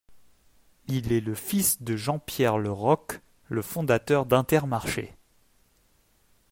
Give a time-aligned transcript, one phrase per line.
[0.87, 3.19] Il est le fils de Jean-Pierre Le Roch,
[3.49, 5.15] le fondateur d'Intermarché.